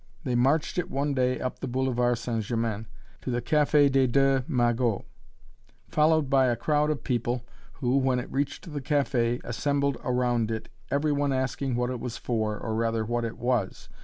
[0.23, 2.43] They marched it one day up the Boulevard St.
[2.43, 2.87] Germain
[3.21, 5.03] to the Café des deux Magots,
[5.89, 7.43] followed by a crowd of people,
[7.73, 12.17] who, when it reached the café, assembled around it, every one asking what it was
[12.17, 13.89] for or rather what it was?